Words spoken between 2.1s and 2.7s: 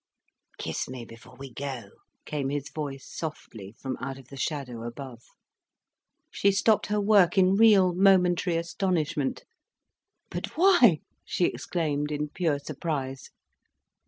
came